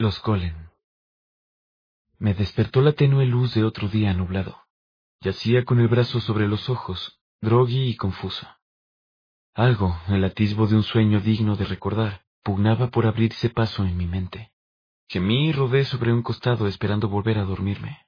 [0.00, 0.70] Los Colen.
[2.20, 4.62] Me despertó la tenue luz de otro día nublado.
[5.20, 8.46] Yacía con el brazo sobre los ojos, groggy y confuso.
[9.54, 14.06] Algo, el atisbo de un sueño digno de recordar, pugnaba por abrirse paso en mi
[14.06, 14.52] mente.
[15.08, 18.06] Gemí y rodé sobre un costado esperando volver a dormirme.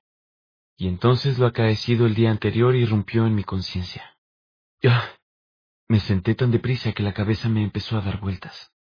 [0.76, 4.16] Y entonces lo acaecido el día anterior irrumpió en mi conciencia.
[4.84, 5.08] ¡Ah!
[5.88, 8.72] Me senté tan deprisa que la cabeza me empezó a dar vueltas.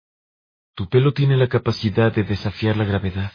[0.79, 3.33] Tu pelo tiene la capacidad de desafiar la gravedad.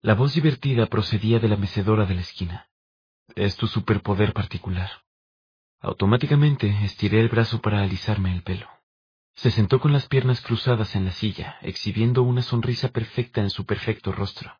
[0.00, 2.70] La voz divertida procedía de la mecedora de la esquina.
[3.34, 4.90] Es tu superpoder particular.
[5.80, 8.66] Automáticamente estiré el brazo para alisarme el pelo.
[9.34, 13.66] Se sentó con las piernas cruzadas en la silla, exhibiendo una sonrisa perfecta en su
[13.66, 14.58] perfecto rostro.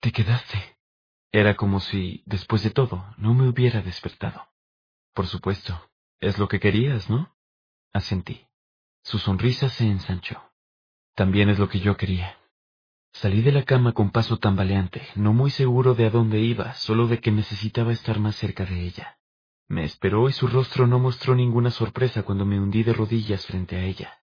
[0.00, 0.78] Te quedaste.
[1.30, 4.48] Era como si, después de todo, no me hubiera despertado.
[5.14, 7.36] Por supuesto, es lo que querías, ¿no?
[7.92, 8.48] Asentí.
[9.04, 10.45] Su sonrisa se ensanchó.
[11.16, 12.36] También es lo que yo quería.
[13.14, 17.08] Salí de la cama con paso tambaleante, no muy seguro de a dónde iba, solo
[17.08, 19.16] de que necesitaba estar más cerca de ella.
[19.66, 23.76] Me esperó y su rostro no mostró ninguna sorpresa cuando me hundí de rodillas frente
[23.76, 24.20] a ella.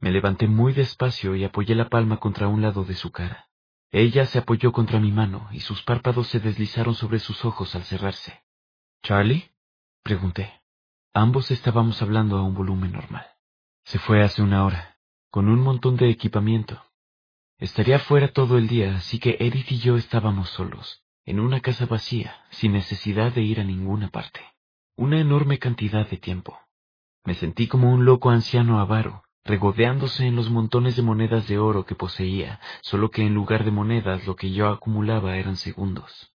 [0.00, 3.46] Me levanté muy despacio y apoyé la palma contra un lado de su cara.
[3.92, 7.84] Ella se apoyó contra mi mano y sus párpados se deslizaron sobre sus ojos al
[7.84, 8.42] cerrarse.
[9.04, 9.52] ¿Charlie?
[10.02, 10.52] pregunté.
[11.14, 13.24] Ambos estábamos hablando a un volumen normal.
[13.84, 14.93] Se fue hace una hora
[15.34, 16.80] con un montón de equipamiento.
[17.58, 21.86] Estaría fuera todo el día, así que Edith y yo estábamos solos, en una casa
[21.86, 24.42] vacía, sin necesidad de ir a ninguna parte.
[24.94, 26.56] Una enorme cantidad de tiempo.
[27.24, 31.84] Me sentí como un loco anciano avaro, regodeándose en los montones de monedas de oro
[31.84, 36.32] que poseía, solo que en lugar de monedas lo que yo acumulaba eran segundos.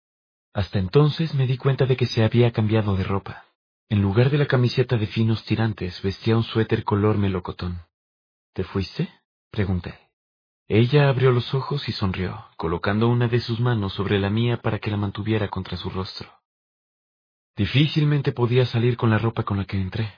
[0.54, 3.44] Hasta entonces me di cuenta de que se había cambiado de ropa.
[3.90, 7.82] En lugar de la camiseta de finos tirantes, vestía un suéter color melocotón.
[8.56, 9.10] ¿Te fuiste?
[9.50, 9.94] pregunté.
[10.66, 14.78] Ella abrió los ojos y sonrió, colocando una de sus manos sobre la mía para
[14.78, 16.32] que la mantuviera contra su rostro.
[17.54, 20.10] Difícilmente podía salir con la ropa con la que entré.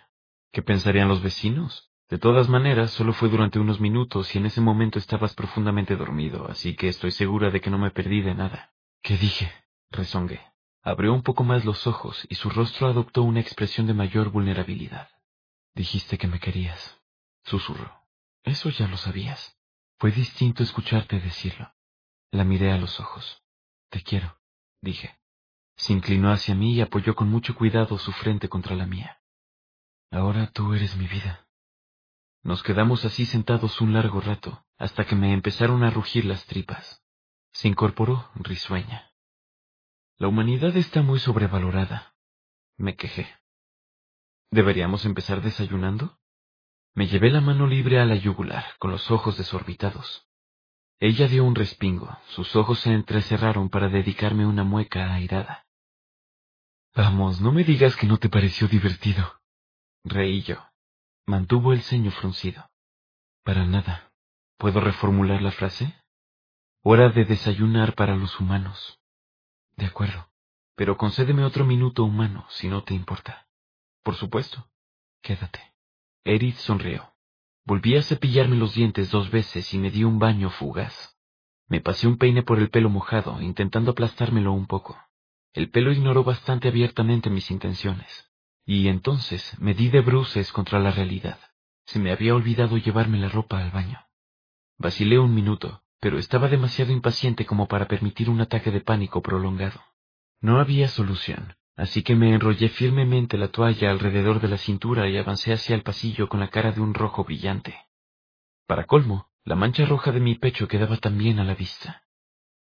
[0.52, 1.90] ¿Qué pensarían los vecinos?
[2.08, 6.46] De todas maneras, solo fue durante unos minutos y en ese momento estabas profundamente dormido,
[6.48, 8.72] así que estoy segura de que no me perdí de nada.
[9.02, 9.52] ¿Qué dije?
[9.90, 10.40] rezongué.
[10.82, 15.08] Abrió un poco más los ojos y su rostro adoptó una expresión de mayor vulnerabilidad.
[15.74, 17.00] Dijiste que me querías,
[17.42, 17.97] susurró.
[18.48, 19.58] Eso ya lo sabías.
[19.98, 21.70] Fue distinto escucharte decirlo.
[22.30, 23.42] La miré a los ojos.
[23.90, 24.40] Te quiero,
[24.80, 25.18] dije.
[25.76, 29.20] Se inclinó hacia mí y apoyó con mucho cuidado su frente contra la mía.
[30.10, 31.46] Ahora tú eres mi vida.
[32.42, 37.02] Nos quedamos así sentados un largo rato, hasta que me empezaron a rugir las tripas.
[37.52, 39.12] Se incorporó, risueña.
[40.16, 42.14] La humanidad está muy sobrevalorada.
[42.78, 43.28] Me quejé.
[44.50, 46.17] ¿Deberíamos empezar desayunando?
[46.94, 50.26] Me llevé la mano libre a la yugular, con los ojos desorbitados.
[51.00, 55.66] Ella dio un respingo, sus ojos se entrecerraron para dedicarme una mueca airada.
[56.94, 59.40] Vamos, no me digas que no te pareció divertido.
[60.02, 60.56] Reí yo.
[61.26, 62.68] Mantuvo el ceño fruncido.
[63.44, 64.12] Para nada.
[64.56, 65.94] ¿Puedo reformular la frase?
[66.82, 68.98] Hora de desayunar para los humanos.
[69.76, 70.28] De acuerdo.
[70.74, 73.46] Pero concédeme otro minuto humano, si no te importa.
[74.02, 74.68] Por supuesto.
[75.22, 75.60] Quédate.
[76.28, 77.14] Edith sonrió.
[77.64, 81.16] Volví a cepillarme los dientes dos veces y me di un baño fugaz.
[81.68, 84.98] Me pasé un peine por el pelo mojado, intentando aplastármelo un poco.
[85.54, 88.30] El pelo ignoró bastante abiertamente mis intenciones.
[88.66, 91.38] Y entonces me di de bruces contra la realidad.
[91.86, 93.98] Se me había olvidado llevarme la ropa al baño.
[94.76, 99.80] Vacilé un minuto, pero estaba demasiado impaciente como para permitir un ataque de pánico prolongado.
[100.42, 105.16] No había solución así que me enrollé firmemente la toalla alrededor de la cintura y
[105.16, 107.86] avancé hacia el pasillo con la cara de un rojo brillante.
[108.66, 112.02] Para colmo, la mancha roja de mi pecho quedaba también a la vista.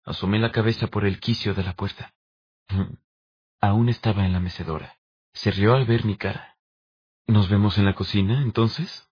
[0.05, 2.13] Asomé la cabeza por el quicio de la puerta.
[3.59, 4.99] Aún estaba en la mecedora.
[5.33, 6.57] Se rió al ver mi cara.
[7.25, 9.09] ¿Nos vemos en la cocina, entonces?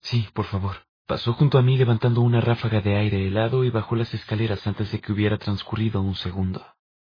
[0.00, 0.86] Sí, por favor.
[1.06, 4.90] Pasó junto a mí levantando una ráfaga de aire helado y bajó las escaleras antes
[4.90, 6.64] de que hubiera transcurrido un segundo.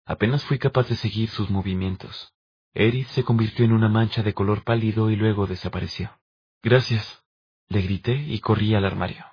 [0.07, 2.33] Apenas fui capaz de seguir sus movimientos.
[2.73, 6.17] Edith se convirtió en una mancha de color pálido y luego desapareció.
[6.63, 7.25] Gracias,
[7.67, 9.25] le grité y corrí al armario.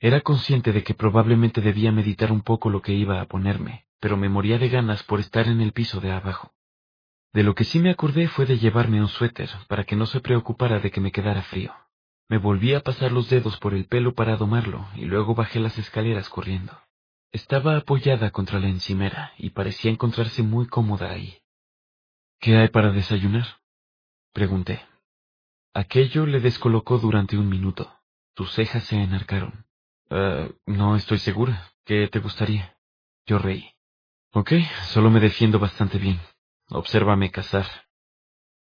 [0.00, 4.16] Era consciente de que probablemente debía meditar un poco lo que iba a ponerme, pero
[4.16, 6.52] me moría de ganas por estar en el piso de abajo.
[7.32, 10.20] De lo que sí me acordé fue de llevarme un suéter, para que no se
[10.20, 11.72] preocupara de que me quedara frío.
[12.28, 15.78] Me volví a pasar los dedos por el pelo para domarlo, y luego bajé las
[15.78, 16.76] escaleras corriendo.
[17.32, 21.38] Estaba apoyada contra la encimera, y parecía encontrarse muy cómoda ahí.
[22.40, 23.46] ¿Qué hay para desayunar?
[24.32, 24.84] pregunté.
[25.72, 27.92] Aquello le descolocó durante un minuto.
[28.36, 29.66] Sus cejas se enarcaron.
[30.10, 31.70] Uh, no estoy segura.
[31.84, 32.76] ¿Qué te gustaría?
[33.26, 33.70] Yo reí.
[34.32, 34.52] Ok,
[34.88, 36.18] solo me defiendo bastante bien.
[36.70, 37.66] Obsérvame cazar.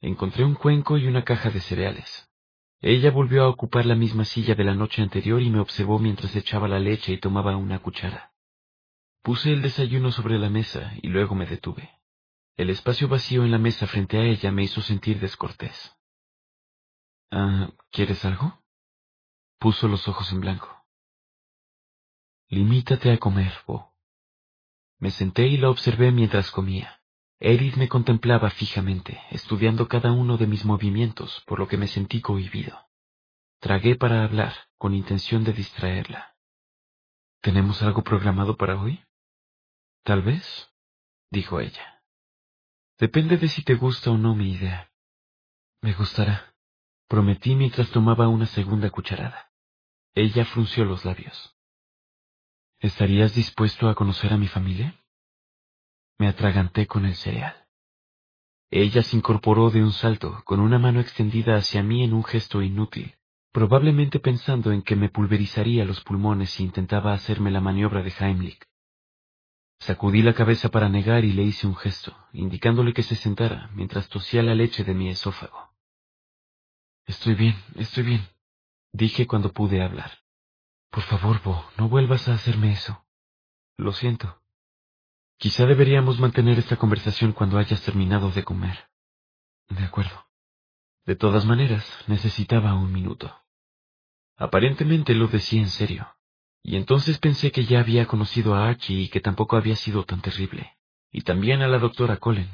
[0.02, 2.28] Encontré un cuenco y una caja de cereales.
[2.80, 6.34] Ella volvió a ocupar la misma silla de la noche anterior y me observó mientras
[6.36, 8.31] echaba la leche y tomaba una cuchara.
[9.22, 11.90] Puse el desayuno sobre la mesa y luego me detuve.
[12.56, 15.96] El espacio vacío en la mesa frente a ella me hizo sentir descortés.
[17.30, 18.62] Ah, ¿quieres algo?
[19.58, 20.84] Puso los ojos en blanco.
[22.48, 23.94] Limítate a comer, Bo.
[24.98, 27.00] Me senté y la observé mientras comía.
[27.38, 32.20] Edith me contemplaba fijamente, estudiando cada uno de mis movimientos, por lo que me sentí
[32.20, 32.88] cohibido.
[33.60, 36.36] Tragué para hablar, con intención de distraerla.
[37.40, 39.02] ¿Tenemos algo programado para hoy?
[40.04, 40.70] Tal vez,
[41.30, 42.02] dijo ella.
[42.98, 44.90] Depende de si te gusta o no mi idea.
[45.80, 46.54] Me gustará,
[47.08, 49.52] prometí mientras tomaba una segunda cucharada.
[50.14, 51.56] Ella frunció los labios.
[52.80, 55.00] ¿Estarías dispuesto a conocer a mi familia?
[56.18, 57.54] Me atraganté con el cereal.
[58.70, 62.60] Ella se incorporó de un salto, con una mano extendida hacia mí en un gesto
[62.62, 63.16] inútil,
[63.52, 68.71] probablemente pensando en que me pulverizaría los pulmones si intentaba hacerme la maniobra de Heimlich.
[69.86, 74.08] Sacudí la cabeza para negar y le hice un gesto, indicándole que se sentara mientras
[74.08, 75.74] tosía la leche de mi esófago.
[77.04, 78.28] Estoy bien, estoy bien,
[78.92, 80.20] dije cuando pude hablar.
[80.90, 83.04] Por favor, Bo, no vuelvas a hacerme eso.
[83.76, 84.40] Lo siento.
[85.36, 88.88] Quizá deberíamos mantener esta conversación cuando hayas terminado de comer.
[89.68, 90.28] De acuerdo.
[91.06, 93.36] De todas maneras, necesitaba un minuto.
[94.36, 96.06] Aparentemente lo decía en serio.
[96.62, 100.20] Y entonces pensé que ya había conocido a Archie y que tampoco había sido tan
[100.20, 100.76] terrible.
[101.10, 102.48] Y también a la doctora Colin.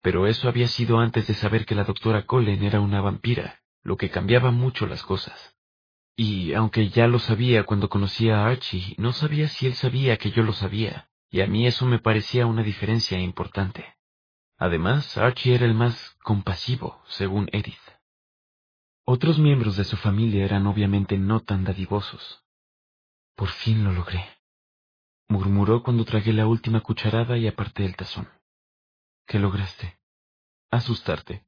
[0.00, 3.96] Pero eso había sido antes de saber que la doctora Colin era una vampira, lo
[3.96, 5.56] que cambiaba mucho las cosas.
[6.16, 10.30] Y aunque ya lo sabía cuando conocía a Archie, no sabía si él sabía que
[10.30, 13.96] yo lo sabía, y a mí eso me parecía una diferencia importante.
[14.58, 17.74] Además, Archie era el más compasivo, según Edith.
[19.04, 22.41] Otros miembros de su familia eran obviamente no tan dadivosos,
[23.34, 24.24] por fin lo logré,
[25.28, 28.28] murmuró cuando tragué la última cucharada y aparté el tazón.
[29.26, 29.98] ¿Qué lograste?
[30.70, 31.44] Asustarte.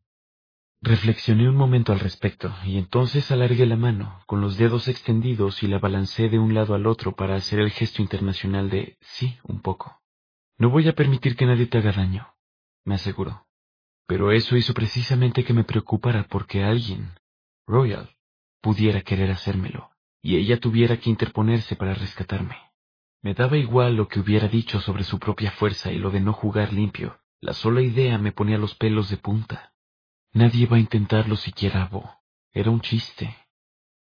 [0.81, 5.67] Reflexioné un momento al respecto, y entonces alargué la mano, con los dedos extendidos y
[5.67, 9.61] la balancé de un lado al otro para hacer el gesto internacional de sí, un
[9.61, 10.03] poco.
[10.59, 12.35] No voy a permitir que nadie te haga daño,
[12.85, 13.47] me aseguró.
[14.07, 17.19] Pero eso hizo precisamente que me preocupara porque alguien,
[17.67, 18.15] Royal,
[18.61, 19.94] pudiera querer hacérmelo
[20.25, 22.57] y ella tuviera que interponerse para rescatarme.
[23.21, 26.33] Me daba igual lo que hubiera dicho sobre su propia fuerza y lo de no
[26.33, 27.21] jugar limpio.
[27.43, 29.75] La sola idea me ponía los pelos de punta.
[30.33, 32.11] Nadie va a intentarlo siquiera, Bo.
[32.53, 33.37] Era un chiste.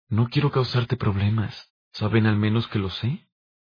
[0.09, 1.73] No quiero causarte problemas.
[1.91, 3.27] ¿Saben al menos que lo sé?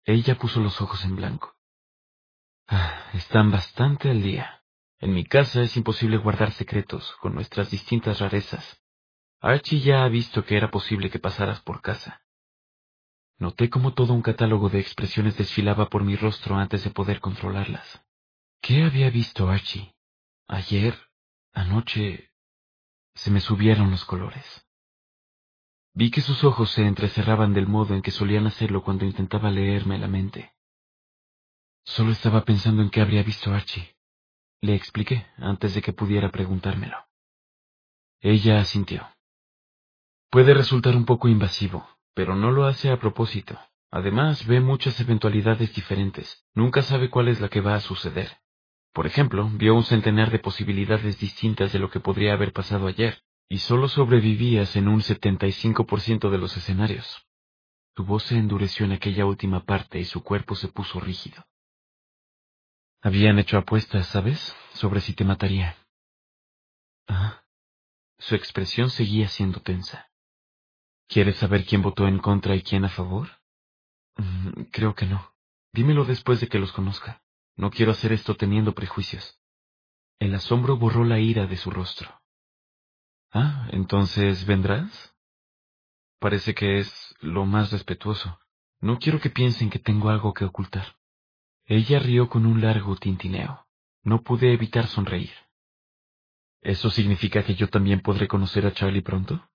[0.04, 1.56] Ella puso los ojos en blanco.
[2.66, 4.62] Ah, están bastante al día.
[4.98, 8.82] En mi casa es imposible guardar secretos con nuestras distintas rarezas.
[9.40, 12.20] Archie ya ha visto que era posible que pasaras por casa.
[13.38, 18.02] Noté como todo un catálogo de expresiones desfilaba por mi rostro antes de poder controlarlas.
[18.62, 19.94] ¿Qué había visto Archie?
[20.48, 20.96] Ayer,
[21.52, 22.30] anoche,
[23.14, 24.66] se me subieron los colores.
[25.92, 29.98] Vi que sus ojos se entrecerraban del modo en que solían hacerlo cuando intentaba leerme
[29.98, 30.52] la mente.
[31.84, 33.96] Solo estaba pensando en qué habría visto Archie.
[34.60, 36.96] Le expliqué antes de que pudiera preguntármelo.
[38.20, 39.08] Ella asintió.
[40.30, 43.60] Puede resultar un poco invasivo, pero no lo hace a propósito.
[43.90, 46.46] Además, ve muchas eventualidades diferentes.
[46.54, 48.38] Nunca sabe cuál es la que va a suceder.
[48.94, 53.22] Por ejemplo, vio un centenar de posibilidades distintas de lo que podría haber pasado ayer,
[53.50, 57.26] y solo sobrevivías en un 75% de los escenarios.
[57.94, 61.44] Su voz se endureció en aquella última parte y su cuerpo se puso rígido.
[63.02, 64.56] Habían hecho apuestas, ¿sabes?
[64.72, 65.76] Sobre si te mataría.
[67.08, 67.42] Ah.
[68.18, 70.08] Su expresión seguía siendo tensa.
[71.08, 73.28] ¿Quieres saber quién votó en contra y quién a favor?
[74.16, 75.32] Mm, creo que no.
[75.72, 77.22] Dímelo después de que los conozca.
[77.56, 79.38] No quiero hacer esto teniendo prejuicios.
[80.18, 82.20] El asombro borró la ira de su rostro.
[83.32, 85.14] Ah, entonces vendrás.
[86.18, 88.38] Parece que es lo más respetuoso.
[88.80, 90.96] No quiero que piensen que tengo algo que ocultar.
[91.64, 93.66] Ella rió con un largo tintineo.
[94.02, 95.32] No pude evitar sonreír.
[96.62, 99.48] ¿Eso significa que yo también podré conocer a Charlie pronto?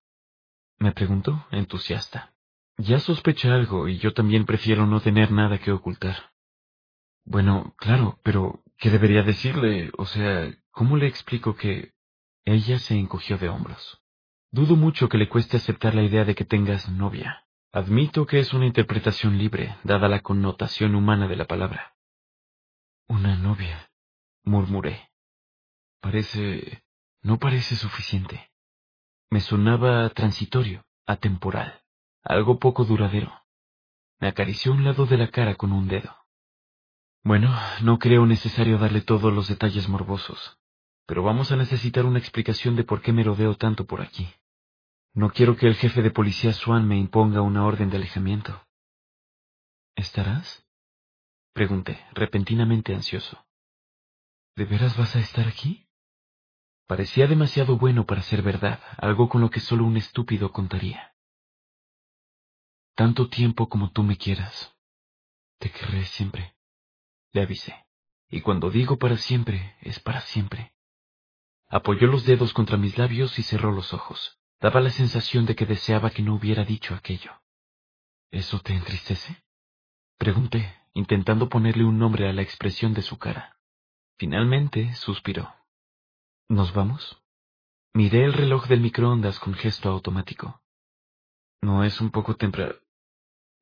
[0.78, 2.32] Me preguntó, entusiasta.
[2.76, 6.32] Ya sospecha algo y yo también prefiero no tener nada que ocultar.
[7.24, 9.92] Bueno, claro, pero ¿qué debería decirle?
[9.96, 11.92] O sea, ¿cómo le explico que...
[12.44, 14.02] Ella se encogió de hombros.
[14.50, 17.46] Dudo mucho que le cueste aceptar la idea de que tengas novia.
[17.72, 21.94] Admito que es una interpretación libre, dada la connotación humana de la palabra.
[23.06, 23.90] Una novia,
[24.42, 25.10] murmuré.
[26.00, 26.82] Parece...
[27.22, 28.51] no parece suficiente.
[29.32, 31.80] Me sonaba transitorio, atemporal,
[32.22, 33.32] algo poco duradero.
[34.20, 36.14] Me acarició un lado de la cara con un dedo.
[37.24, 40.58] Bueno, no creo necesario darle todos los detalles morbosos,
[41.06, 44.28] pero vamos a necesitar una explicación de por qué me rodeo tanto por aquí.
[45.14, 48.66] No quiero que el jefe de policía Swan me imponga una orden de alejamiento.
[49.96, 50.66] ¿Estarás?
[51.54, 53.46] Pregunté, repentinamente ansioso.
[54.56, 55.81] ¿De veras vas a estar aquí?
[56.86, 61.14] Parecía demasiado bueno para ser verdad, algo con lo que solo un estúpido contaría.
[62.94, 64.74] Tanto tiempo como tú me quieras.
[65.58, 66.54] Te querré siempre,
[67.32, 67.86] le avisé.
[68.28, 70.72] Y cuando digo para siempre, es para siempre.
[71.68, 74.38] Apoyó los dedos contra mis labios y cerró los ojos.
[74.60, 77.32] Daba la sensación de que deseaba que no hubiera dicho aquello.
[78.30, 79.42] ¿Eso te entristece?
[80.18, 83.58] Pregunté, intentando ponerle un nombre a la expresión de su cara.
[84.18, 85.54] Finalmente suspiró.
[86.48, 87.22] ¿Nos vamos?
[87.94, 90.62] Miré el reloj del microondas con gesto automático.
[91.60, 92.74] No es un poco temprano.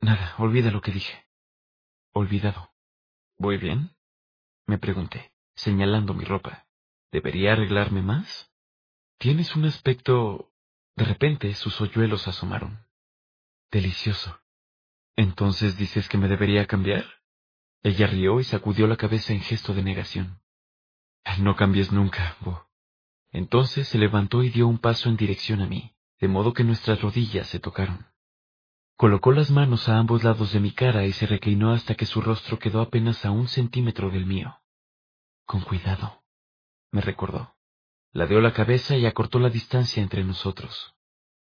[0.01, 1.27] Nada, olvida lo que dije.
[2.13, 2.71] Olvidado.
[3.39, 3.97] ¿Voy bien?
[4.67, 6.67] Me pregunté, señalando mi ropa.
[7.13, 8.53] ¿Debería arreglarme más?
[9.19, 10.53] Tienes un aspecto
[10.97, 12.87] de repente sus hoyuelos asomaron.
[13.71, 14.41] Delicioso.
[15.17, 17.05] ¿Entonces dices que me debería cambiar?
[17.83, 20.41] Ella rió y sacudió la cabeza en gesto de negación.
[21.39, 22.70] No cambies nunca, Bo.
[23.33, 27.01] Entonces se levantó y dio un paso en dirección a mí, de modo que nuestras
[27.01, 28.07] rodillas se tocaron.
[28.97, 32.21] Colocó las manos a ambos lados de mi cara y se reclinó hasta que su
[32.21, 34.61] rostro quedó apenas a un centímetro del mío.
[35.47, 36.23] Con cuidado,
[36.93, 37.57] me recordó.
[38.13, 40.95] Ladeó la cabeza y acortó la distancia entre nosotros.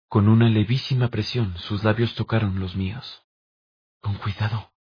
[0.08, 3.24] Con una levísima presión sus labios tocaron los míos.
[4.02, 4.74] Con cuidado,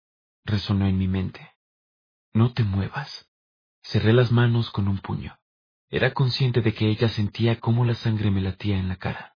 [0.44, 1.56] resonó en mi mente.
[2.34, 3.30] No te muevas.
[3.84, 5.39] Cerré las manos con un puño.
[5.90, 9.36] Era consciente de que ella sentía cómo la sangre me latía en la cara.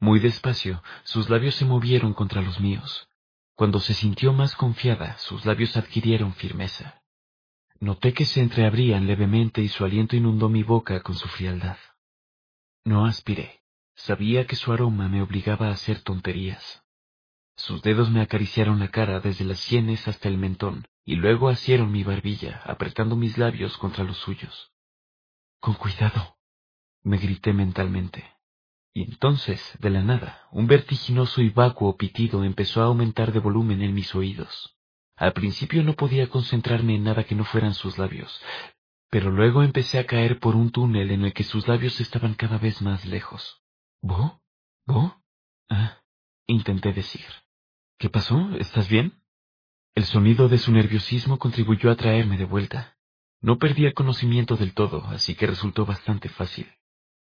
[0.00, 3.08] Muy despacio, sus labios se movieron contra los míos.
[3.54, 7.02] Cuando se sintió más confiada, sus labios adquirieron firmeza.
[7.80, 11.76] Noté que se entreabrían levemente y su aliento inundó mi boca con su frialdad.
[12.84, 13.60] No aspiré.
[13.94, 16.84] Sabía que su aroma me obligaba a hacer tonterías.
[17.56, 21.90] Sus dedos me acariciaron la cara desde las sienes hasta el mentón, y luego asieron
[21.90, 24.70] mi barbilla, apretando mis labios contra los suyos.
[25.60, 26.38] Con cuidado,
[27.02, 28.24] me grité mentalmente.
[28.94, 33.82] Y entonces, de la nada, un vertiginoso y vacuo pitido empezó a aumentar de volumen
[33.82, 34.76] en mis oídos.
[35.16, 38.40] Al principio no podía concentrarme en nada que no fueran sus labios,
[39.10, 42.58] pero luego empecé a caer por un túnel en el que sus labios estaban cada
[42.58, 43.62] vez más lejos.
[44.00, 44.40] ¿Bo?
[44.86, 45.22] ¿Bo?
[45.68, 46.02] Ah,
[46.46, 47.24] intenté decir.
[47.98, 48.50] ¿Qué pasó?
[48.58, 49.22] ¿Estás bien?
[49.94, 52.97] El sonido de su nerviosismo contribuyó a traerme de vuelta.
[53.40, 56.72] No perdí el conocimiento del todo, así que resultó bastante fácil.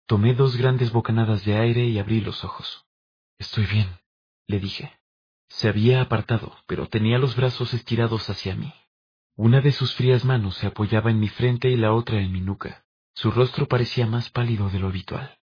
[0.06, 2.86] Tomé dos grandes bocanadas de aire y abrí los ojos.
[3.38, 4.00] Estoy bien,
[4.48, 5.00] le dije.
[5.50, 8.74] Se había apartado, pero tenía los brazos estirados hacia mí.
[9.36, 12.42] Una de sus frías manos se apoyaba en mi frente y la otra en mi
[12.42, 12.86] nuca.
[13.14, 15.40] Su rostro parecía más pálido de lo habitual.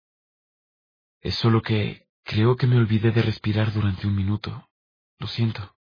[1.20, 4.68] Es solo que creo que me olvidé de respirar durante un minuto.
[5.18, 5.74] Lo siento.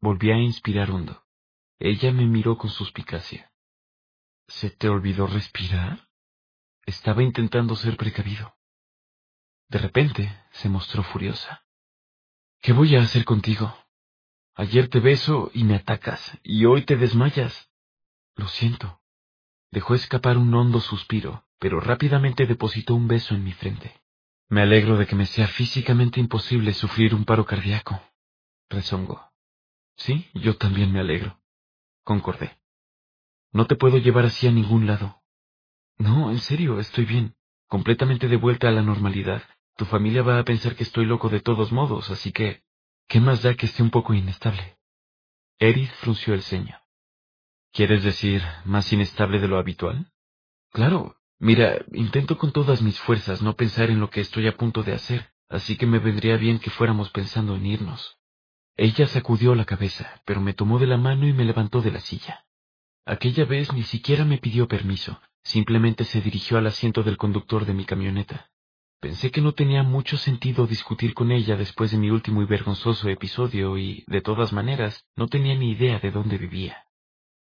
[0.00, 1.24] Volví a inspirar hondo.
[1.78, 3.50] Ella me miró con suspicacia.
[4.46, 6.08] ¿Se te olvidó respirar?
[6.86, 8.54] Estaba intentando ser precavido.
[9.68, 11.64] De repente se mostró furiosa.
[12.60, 13.76] ¿Qué voy a hacer contigo?
[14.54, 17.70] Ayer te beso y me atacas, y hoy te desmayas.
[18.36, 19.00] Lo siento.
[19.70, 24.00] Dejó escapar un hondo suspiro, pero rápidamente depositó un beso en mi frente.
[24.48, 28.00] Me alegro de que me sea físicamente imposible sufrir un paro cardíaco.
[28.68, 29.32] Rezongó.
[29.96, 31.40] Sí, yo también me alegro.
[32.04, 32.58] Concordé.
[33.54, 35.22] No te puedo llevar así a ningún lado.
[35.96, 37.36] No, en serio, estoy bien,
[37.68, 39.44] completamente de vuelta a la normalidad,
[39.76, 42.62] tu familia va a pensar que estoy loco de todos modos, así que...
[43.06, 44.78] ¿Qué más da que esté un poco inestable?
[45.58, 46.80] Edith frunció el ceño.
[47.70, 50.10] ¿Quieres decir más inestable de lo habitual?
[50.72, 51.16] Claro.
[51.38, 54.94] Mira, intento con todas mis fuerzas no pensar en lo que estoy a punto de
[54.94, 58.18] hacer, así que me vendría bien que fuéramos pensando en irnos.
[58.76, 62.00] Ella sacudió la cabeza, pero me tomó de la mano y me levantó de la
[62.00, 62.43] silla.
[63.06, 67.74] Aquella vez ni siquiera me pidió permiso, simplemente se dirigió al asiento del conductor de
[67.74, 68.50] mi camioneta.
[68.98, 73.10] Pensé que no tenía mucho sentido discutir con ella después de mi último y vergonzoso
[73.10, 76.86] episodio y, de todas maneras, no tenía ni idea de dónde vivía.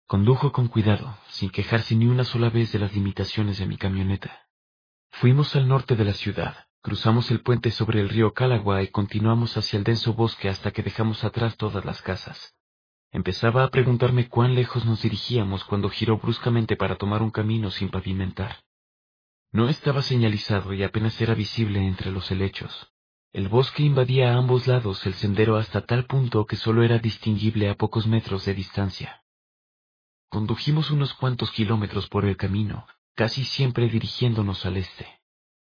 [0.06, 4.48] Condujo con cuidado, sin quejarse ni una sola vez de las limitaciones de mi camioneta.
[5.12, 9.56] Fuimos al norte de la ciudad, cruzamos el puente sobre el río Calagua y continuamos
[9.56, 12.57] hacia el denso bosque hasta que dejamos atrás todas las casas.
[13.10, 17.88] Empezaba a preguntarme cuán lejos nos dirigíamos cuando giró bruscamente para tomar un camino sin
[17.88, 18.56] pavimentar.
[19.50, 22.92] No estaba señalizado y apenas era visible entre los helechos.
[23.32, 27.70] El bosque invadía a ambos lados el sendero hasta tal punto que solo era distinguible
[27.70, 29.22] a pocos metros de distancia.
[30.28, 35.06] Condujimos unos cuantos kilómetros por el camino, casi siempre dirigiéndonos al este.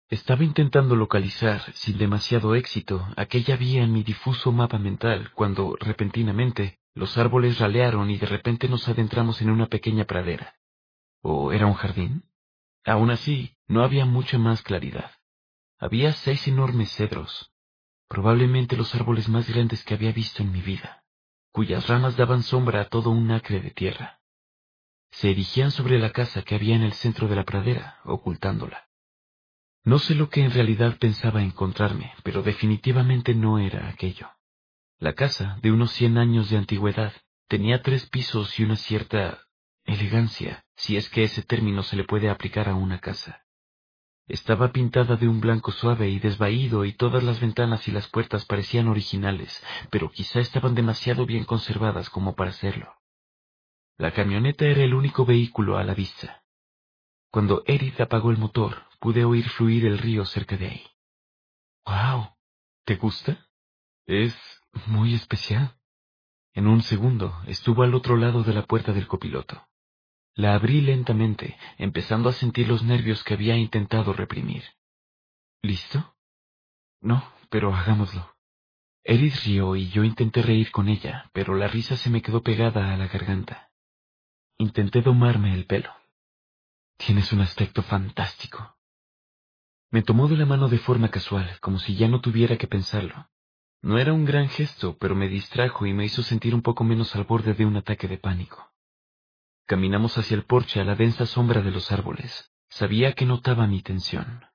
[0.08, 6.80] Estaba intentando localizar, sin demasiado éxito, aquella vía en mi difuso mapa mental cuando, repentinamente,
[6.96, 10.56] los árboles ralearon y de repente nos adentramos en una pequeña pradera.
[11.22, 12.24] ¿O era un jardín?
[12.86, 15.12] Aún así, no había mucha más claridad.
[15.78, 17.52] Había seis enormes cedros,
[18.08, 21.04] probablemente los árboles más grandes que había visto en mi vida,
[21.52, 24.22] cuyas ramas daban sombra a todo un acre de tierra.
[25.12, 28.88] Se erigían sobre la casa que había en el centro de la pradera, ocultándola.
[29.84, 34.35] No sé lo que en realidad pensaba encontrarme, pero definitivamente no era aquello.
[34.98, 37.14] La casa, de unos cien años de antigüedad,
[37.48, 39.46] tenía tres pisos y una cierta
[39.84, 43.46] elegancia, si es que ese término se le puede aplicar a una casa.
[44.28, 48.46] Estaba pintada de un blanco suave y desvaído y todas las ventanas y las puertas
[48.46, 52.96] parecían originales, pero quizá estaban demasiado bien conservadas como para serlo.
[53.98, 56.44] La camioneta era el único vehículo a la vista.
[57.30, 60.88] Cuando Edith apagó el motor, pude oír fluir el río cerca de ahí.
[61.86, 62.30] ¡Wow!
[62.86, 63.48] ¿Te gusta?
[64.08, 64.36] Es
[64.88, 65.78] muy especial.
[66.54, 69.68] En un segundo estuvo al otro lado de la puerta del copiloto.
[70.34, 74.64] La abrí lentamente, empezando a sentir los nervios que había intentado reprimir.
[75.62, 76.16] ¿Listo?
[77.02, 78.36] No, pero hagámoslo.
[79.04, 82.94] Edith rió y yo intenté reír con ella, pero la risa se me quedó pegada
[82.94, 83.72] a la garganta.
[84.58, 85.94] Intenté domarme el pelo.
[86.98, 88.78] Tienes un aspecto fantástico.
[89.92, 93.30] Me tomó de la mano de forma casual, como si ya no tuviera que pensarlo.
[93.82, 97.16] No era un gran gesto, pero me distrajo y me hizo sentir un poco menos
[97.16, 98.72] al borde de un ataque de pánico.
[99.68, 102.52] Caminamos hacia el porche a la densa sombra de los árboles.
[102.70, 104.46] Sabía que notaba mi tensión.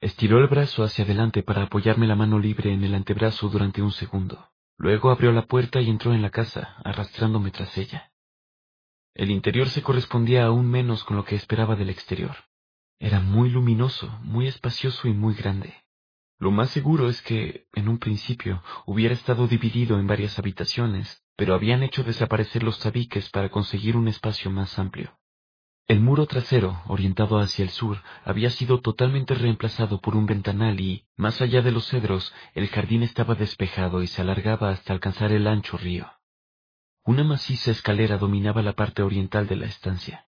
[0.00, 3.92] Estiró el brazo hacia adelante para apoyarme la mano libre en el antebrazo durante un
[3.92, 4.50] segundo.
[4.76, 8.12] Luego abrió la puerta y entró en la casa, arrastrándome tras ella.
[9.14, 12.36] El interior se correspondía aún menos con lo que esperaba del exterior.
[12.98, 15.74] Era muy luminoso, muy espacioso y muy grande.
[16.40, 21.54] Lo más seguro es que, en un principio, hubiera estado dividido en varias habitaciones, pero
[21.54, 25.18] habían hecho desaparecer los tabiques para conseguir un espacio más amplio.
[25.86, 31.04] El muro trasero, orientado hacia el sur, había sido totalmente reemplazado por un ventanal y,
[31.14, 35.46] más allá de los cedros, el jardín estaba despejado y se alargaba hasta alcanzar el
[35.46, 36.10] ancho río.
[37.04, 40.29] Una maciza escalera dominaba la parte oriental de la estancia.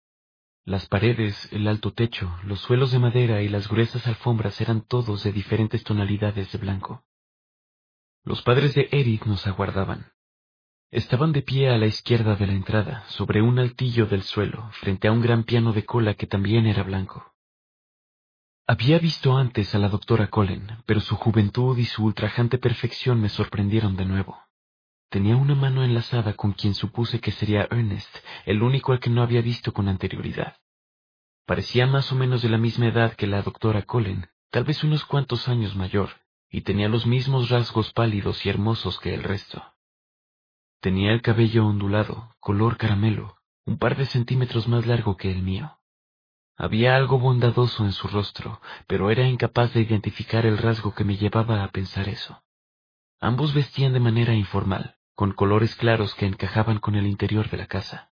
[0.65, 5.24] Las paredes, el alto techo, los suelos de madera y las gruesas alfombras eran todos
[5.24, 7.04] de diferentes tonalidades de blanco.
[8.24, 10.12] Los padres de Eric nos aguardaban.
[10.91, 15.08] Estaban de pie a la izquierda de la entrada, sobre un altillo del suelo, frente
[15.08, 17.34] a un gran piano de cola que también era blanco.
[18.67, 23.30] Había visto antes a la doctora Colin, pero su juventud y su ultrajante perfección me
[23.30, 24.49] sorprendieron de nuevo.
[25.10, 29.24] Tenía una mano enlazada con quien supuse que sería Ernest, el único al que no
[29.24, 30.58] había visto con anterioridad.
[31.48, 35.06] Parecía más o menos de la misma edad que la doctora Colin, tal vez unos
[35.06, 36.12] cuantos años mayor,
[36.48, 39.63] y tenía los mismos rasgos pálidos y hermosos que el resto.
[40.80, 45.80] Tenía el cabello ondulado, color caramelo, un par de centímetros más largo que el mío.
[46.56, 51.17] Había algo bondadoso en su rostro, pero era incapaz de identificar el rasgo que me
[51.17, 52.43] llevaba a pensar eso.
[53.19, 57.67] Ambos vestían de manera informal, con colores claros que encajaban con el interior de la
[57.67, 58.10] casa.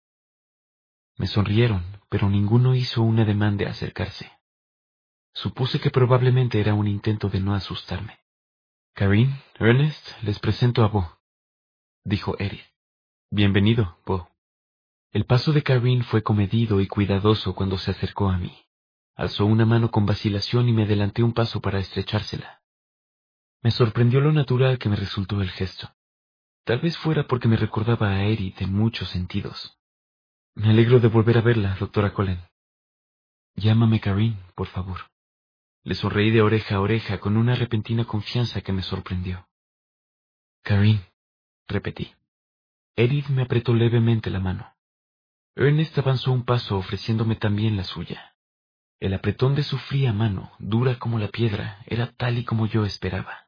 [1.16, 4.32] Me sonrieron, pero ninguno hizo un ademán de acercarse.
[5.32, 8.18] Supuse que probablemente era un intento de no asustarme.
[8.92, 11.20] Karin, Ernest, les presento a Bo
[12.02, 12.66] dijo Edith.
[13.30, 14.28] Bienvenido, Bo.
[15.12, 18.52] El paso de Karin fue comedido y cuidadoso cuando se acercó a mí.
[19.14, 22.62] Alzó una mano con vacilación y me adelanté un paso para estrechársela.
[23.62, 25.95] Me sorprendió lo natural que me resultó el gesto.
[26.66, 29.79] Tal vez fuera porque me recordaba a Edith en muchos sentidos.
[30.57, 32.40] Me alegro de volver a verla, doctora Colin.
[33.55, 35.02] Llámame Karin, por favor.
[35.85, 39.46] Le sonreí de oreja a oreja con una repentina confianza que me sorprendió.
[40.64, 41.00] Karin,
[41.68, 42.12] repetí.
[42.96, 44.74] Edith me apretó levemente la mano.
[45.55, 48.35] Ernest avanzó un paso ofreciéndome también la suya.
[48.98, 52.85] El apretón de su fría mano, dura como la piedra, era tal y como yo
[52.85, 53.46] esperaba.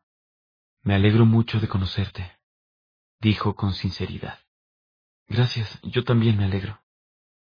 [0.84, 2.37] Me alegro mucho de conocerte,
[3.20, 4.38] dijo con sinceridad.
[5.26, 6.80] Gracias, yo también me alegro.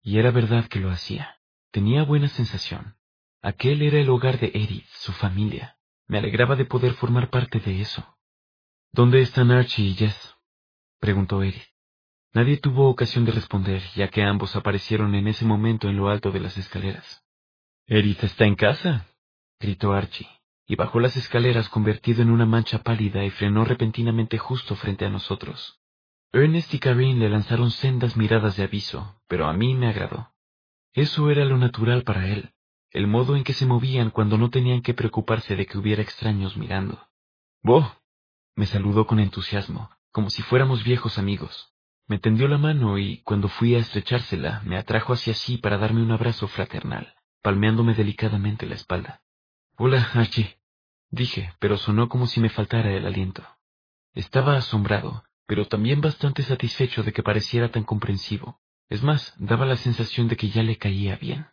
[0.01, 1.39] Y era verdad que lo hacía.
[1.71, 2.97] Tenía buena sensación.
[3.41, 5.77] Aquel era el hogar de Edith, su familia.
[6.07, 8.17] Me alegraba de poder formar parte de eso.
[8.91, 10.35] ¿Dónde están Archie y Jess?
[10.99, 11.73] preguntó Edith.
[12.33, 16.31] Nadie tuvo ocasión de responder, ya que ambos aparecieron en ese momento en lo alto
[16.31, 17.23] de las escaleras.
[17.85, 19.07] Edith está en casa,
[19.59, 20.29] gritó Archie,
[20.65, 25.09] y bajó las escaleras convertido en una mancha pálida y frenó repentinamente justo frente a
[25.09, 25.79] nosotros.
[26.31, 30.33] Ernest y Karine le lanzaron sendas miradas de aviso, pero a mí me agradó.
[30.93, 32.53] Eso era lo natural para él,
[32.91, 36.55] el modo en que se movían cuando no tenían que preocuparse de que hubiera extraños
[36.55, 37.07] mirando.
[37.61, 37.91] ¡Boh!
[38.55, 41.73] Me saludó con entusiasmo, como si fuéramos viejos amigos.
[42.07, 46.03] Me tendió la mano y, cuando fui a estrechársela, me atrajo hacia sí para darme
[46.03, 49.22] un abrazo fraternal, palmeándome delicadamente la espalda.
[49.75, 50.59] Hola, Archie,
[51.09, 53.43] dije, pero sonó como si me faltara el aliento.
[54.13, 58.61] Estaba asombrado, pero también bastante satisfecho de que pareciera tan comprensivo.
[58.87, 61.47] Es más, daba la sensación de que ya le caía bien.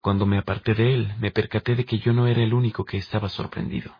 [0.00, 2.96] Cuando me aparté de él, me percaté de que yo no era el único que
[2.96, 3.94] estaba sorprendido.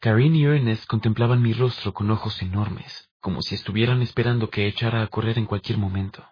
[0.00, 5.02] Karine y Ernest contemplaban mi rostro con ojos enormes, como si estuvieran esperando que echara
[5.02, 6.26] a correr en cualquier momento.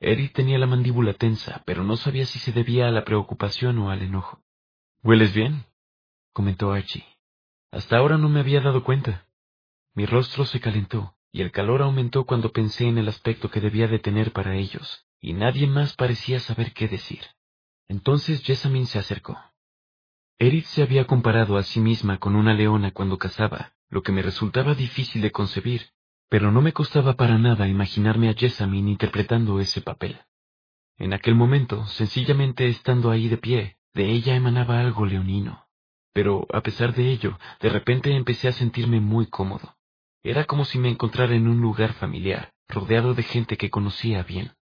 [0.00, 3.90] Eric tenía la mandíbula tensa, pero no sabía si se debía a la preocupación o
[3.90, 4.42] al enojo.
[5.06, 5.64] Hueles bien,
[6.32, 7.06] comentó Archie.
[7.70, 9.28] Hasta ahora no me había dado cuenta.
[9.94, 13.86] Mi rostro se calentó, y el calor aumentó cuando pensé en el aspecto que debía
[13.86, 17.20] de tener para ellos, y nadie más parecía saber qué decir.
[17.86, 19.38] Entonces Jessamine se acercó.
[20.40, 24.22] Edith se había comparado a sí misma con una leona cuando cazaba, lo que me
[24.22, 25.90] resultaba difícil de concebir,
[26.28, 30.18] pero no me costaba para nada imaginarme a Jessamine interpretando ese papel.
[30.96, 35.66] En aquel momento, sencillamente estando ahí de pie, de ella emanaba algo leonino.
[36.12, 39.76] Pero, a pesar de ello, de repente empecé a sentirme muy cómodo.
[40.22, 44.52] Era como si me encontrara en un lugar familiar, rodeado de gente que conocía bien.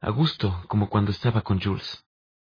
[0.00, 2.04] A gusto, como cuando estaba con Jules.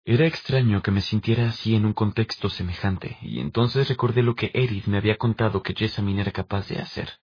[0.04, 4.50] Era extraño que me sintiera así en un contexto semejante, y entonces recordé lo que
[4.54, 7.20] Edith me había contado que Jessamine era capaz de hacer.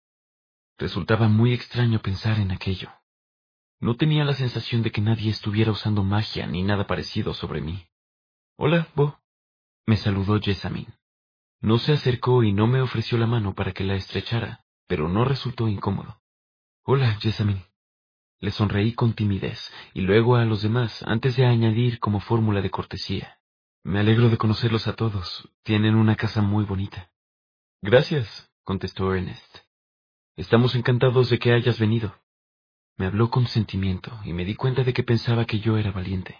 [0.78, 2.90] Resultaba muy extraño pensar en aquello.
[3.80, 7.86] No tenía la sensación de que nadie estuviera usando magia ni nada parecido sobre mí.
[8.64, 9.18] Hola, Bo.
[9.88, 10.94] Me saludó Jessamine.
[11.62, 15.26] No se acercó y no me ofreció la mano para que la estrechara, pero no
[15.26, 16.22] resultó incómodo.
[16.84, 17.66] Hola, Jessamine.
[18.40, 22.70] Le sonreí con timidez, y luego a los demás, antes de añadir como fórmula de
[22.70, 23.40] cortesía.
[23.84, 25.50] Me alegro de conocerlos a todos.
[25.64, 27.12] Tienen una casa muy bonita.
[27.82, 29.58] Gracias, contestó Ernest.
[30.36, 32.14] Estamos encantados de que hayas venido.
[32.96, 36.40] Me habló con sentimiento, y me di cuenta de que pensaba que yo era valiente.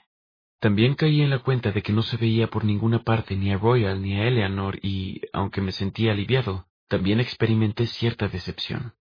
[0.62, 3.58] También caí en la cuenta de que no se veía por ninguna parte ni a
[3.58, 8.94] Royal ni a Eleanor y, aunque me sentía aliviado, también experimenté cierta decepción.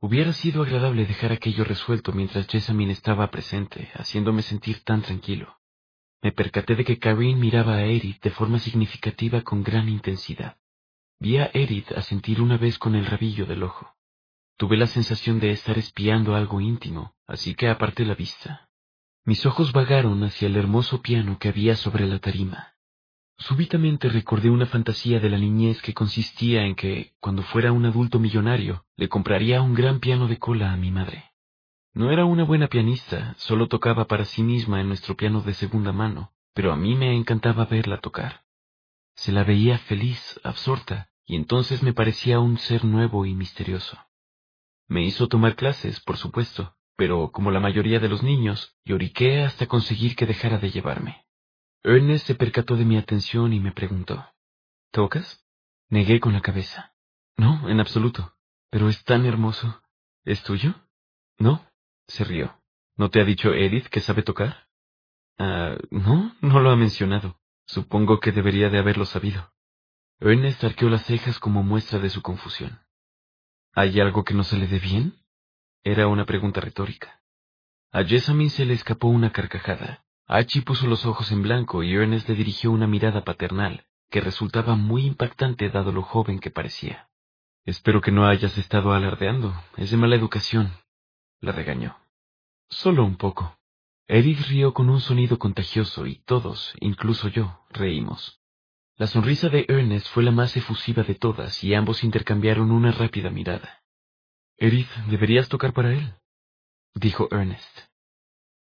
[0.00, 5.58] Hubiera sido agradable dejar aquello resuelto mientras Jessamine estaba presente, haciéndome sentir tan tranquilo.
[6.22, 10.56] Me percaté de que Karine miraba a Edith de forma significativa con gran intensidad.
[11.18, 13.96] Vi a Edith asentir una vez con el rabillo del ojo.
[14.56, 18.67] Tuve la sensación de estar espiando algo íntimo, así que aparté la vista.
[19.28, 22.72] Mis ojos vagaron hacia el hermoso piano que había sobre la tarima.
[23.36, 28.18] Súbitamente recordé una fantasía de la niñez que consistía en que, cuando fuera un adulto
[28.18, 31.30] millonario, le compraría un gran piano de cola a mi madre.
[31.92, 35.92] No era una buena pianista, solo tocaba para sí misma en nuestro piano de segunda
[35.92, 38.44] mano, pero a mí me encantaba verla tocar.
[39.14, 43.98] Se la veía feliz, absorta, y entonces me parecía un ser nuevo y misterioso.
[44.86, 49.68] Me hizo tomar clases, por supuesto, pero como la mayoría de los niños, lloriqué hasta
[49.68, 51.24] conseguir que dejara de llevarme.
[51.84, 54.26] Ernest se percató de mi atención y me preguntó,
[54.90, 55.46] ¿Tocas?
[55.90, 56.96] Negué con la cabeza.
[57.36, 58.34] No, en absoluto.
[58.68, 59.80] Pero es tan hermoso.
[60.24, 60.74] ¿Es tuyo?
[61.38, 61.64] No,
[62.08, 62.60] se rió.
[62.96, 64.66] ¿No te ha dicho Edith que sabe tocar?
[65.38, 67.38] Ah, no, no lo ha mencionado.
[67.64, 69.52] Supongo que debería de haberlo sabido.
[70.18, 72.80] Ernest arqueó las cejas como muestra de su confusión.
[73.72, 75.14] ¿Hay algo que no se le dé bien?
[75.84, 77.20] Era una pregunta retórica.
[77.92, 82.28] A Jessamine se le escapó una carcajada, Archie puso los ojos en blanco y Ernest
[82.28, 87.08] le dirigió una mirada paternal, que resultaba muy impactante dado lo joven que parecía.
[87.64, 89.54] Espero que no hayas estado alardeando.
[89.78, 90.72] Es de mala educación.
[91.40, 91.96] La regañó.
[92.68, 93.58] Solo un poco.
[94.06, 98.42] Eric rió con un sonido contagioso y todos, incluso yo, reímos.
[98.96, 103.30] La sonrisa de Ernest fue la más efusiva de todas y ambos intercambiaron una rápida
[103.30, 103.77] mirada.
[104.60, 106.14] Edith, deberías tocar para él,
[106.94, 107.78] dijo Ernest.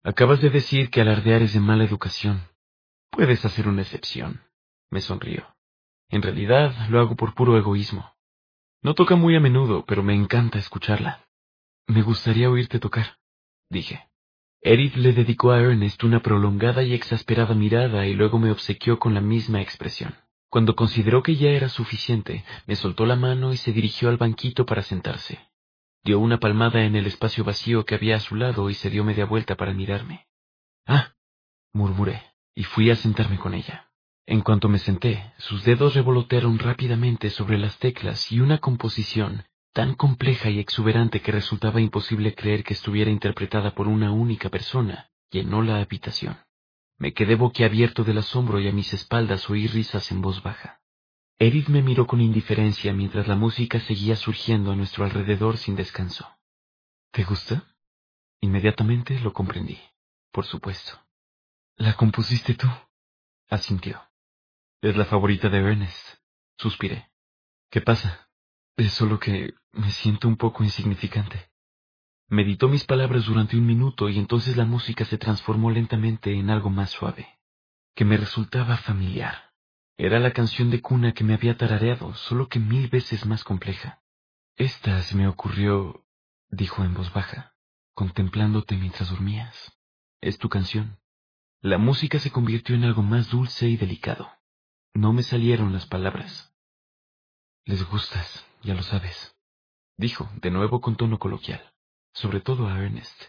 [0.03, 2.47] Acabas de decir que alardear es de mala educación.
[3.09, 4.43] Puedes hacer una excepción.
[4.91, 5.55] Me sonrió.
[6.09, 8.13] En realidad, lo hago por puro egoísmo.
[8.83, 11.25] No toca muy a menudo, pero me encanta escucharla.
[11.87, 13.17] Me gustaría oírte tocar,
[13.69, 14.07] dije.
[14.61, 19.15] Edith le dedicó a Ernest una prolongada y exasperada mirada y luego me obsequió con
[19.15, 20.15] la misma expresión.
[20.49, 24.65] Cuando consideró que ya era suficiente, me soltó la mano y se dirigió al banquito
[24.65, 25.46] para sentarse.
[26.07, 29.03] Dio una palmada en el espacio vacío que había a su lado y se dio
[29.03, 30.25] media vuelta para mirarme.
[30.85, 31.11] Ah,
[31.73, 32.23] murmuré,
[32.55, 33.91] y fui a sentarme con ella.
[34.25, 39.43] En cuanto me senté, sus dedos revolotearon rápidamente sobre las teclas y una composición
[39.73, 45.09] tan compleja y exuberante que resultaba imposible creer que estuviera interpretada por una única persona,
[45.29, 46.37] llenó la habitación.
[46.97, 50.79] Me quedé boquiabierto del asombro y a mis espaldas oí risas en voz baja.
[51.39, 56.27] Edith me miró con indiferencia mientras la música seguía surgiendo a nuestro alrededor sin descanso.
[57.11, 57.75] ¿Te gusta?
[58.41, 59.79] Inmediatamente lo comprendí.
[60.31, 60.99] Por supuesto.
[61.75, 62.67] ¿La compusiste tú?
[63.49, 64.01] Asintió.
[64.81, 66.17] Es la favorita de Ernest.
[66.57, 67.11] Suspiré.
[67.69, 68.29] ¿Qué pasa?
[68.75, 71.51] Es solo que me siento un poco insignificante.
[72.29, 76.71] Meditó mis palabras durante un minuto y entonces la música se transformó lentamente en algo
[76.71, 77.39] más suave,
[77.95, 79.46] que me resultaba familiar.
[79.97, 84.03] Era la canción de cuna que me había tarareado, solo que mil veces más compleja.
[84.55, 86.05] Esta se me ocurrió,
[86.49, 87.55] dijo en voz baja,
[87.95, 89.75] contemplándote mientras dormías.
[90.21, 90.99] Es tu canción.
[91.61, 94.31] La música se convirtió en algo más dulce y delicado.
[94.93, 96.53] No me salieron las palabras.
[97.65, 99.35] Les gustas, ya lo sabes,
[99.97, 101.73] dijo, de nuevo con tono coloquial,
[102.13, 103.19] sobre todo a Ernest.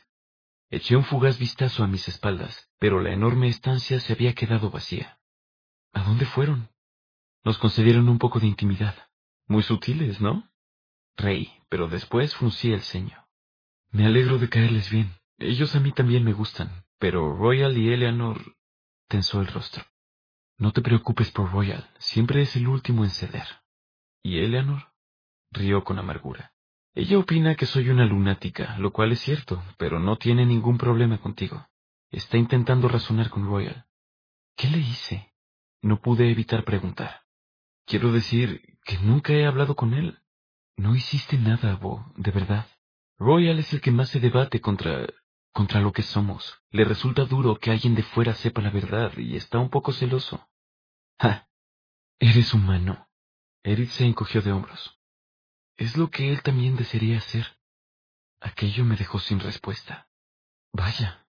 [0.70, 5.17] Eché un fugaz vistazo a mis espaldas, pero la enorme estancia se había quedado vacía.
[5.92, 6.68] ¿A dónde fueron?
[7.44, 8.94] Nos concedieron un poco de intimidad.
[9.46, 10.50] Muy sutiles, ¿no?
[11.16, 13.26] Reí, pero después fruncí el ceño.
[13.90, 15.14] Me alegro de caerles bien.
[15.38, 18.56] Ellos a mí también me gustan, pero Royal y Eleanor
[19.08, 19.84] tensó el rostro.
[20.58, 23.46] No te preocupes por Royal, siempre es el último en ceder.
[24.22, 24.92] ¿Y Eleanor?
[25.50, 26.52] Rió con amargura.
[26.94, 31.18] Ella opina que soy una lunática, lo cual es cierto, pero no tiene ningún problema
[31.18, 31.68] contigo.
[32.10, 33.86] Está intentando razonar con Royal.
[34.56, 35.27] ¿Qué le hice?
[35.82, 37.22] No pude evitar preguntar.
[37.86, 40.18] Quiero decir que nunca he hablado con él.
[40.76, 42.66] No hiciste nada, Bo, de verdad.
[43.18, 45.06] Royal es el que más se debate contra
[45.52, 46.62] contra lo que somos.
[46.70, 50.48] Le resulta duro que alguien de fuera sepa la verdad y está un poco celoso.
[51.18, 51.48] ¡Ja!
[52.20, 53.08] Eres humano.
[53.64, 55.00] Eric se encogió de hombros.
[55.76, 57.58] Es lo que él también desearía hacer.
[58.40, 60.08] Aquello me dejó sin respuesta.
[60.72, 61.26] Vaya.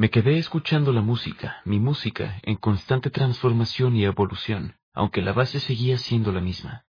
[0.00, 5.60] Me quedé escuchando la música, mi música, en constante transformación y evolución, aunque la base
[5.60, 6.86] seguía siendo la misma.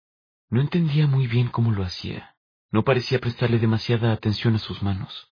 [0.49, 2.35] No entendía muy bien cómo lo hacía.
[2.71, 5.31] No parecía prestarle demasiada atención a sus manos.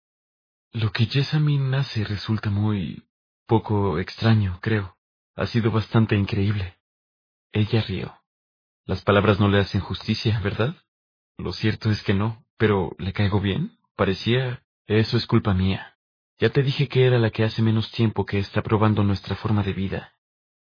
[0.70, 3.08] Lo que Jessamine hace resulta muy
[3.48, 4.96] poco extraño, creo.
[5.34, 6.78] Ha sido bastante increíble.
[7.50, 8.14] Ella rió.
[8.84, 10.76] Las palabras no le hacen justicia, ¿verdad?
[11.36, 13.76] Lo cierto es que no, pero ¿le caigo bien?
[13.96, 14.62] Parecía...
[14.86, 15.95] Eso es culpa mía.
[16.38, 19.62] Ya te dije que era la que hace menos tiempo que está probando nuestra forma
[19.62, 20.12] de vida.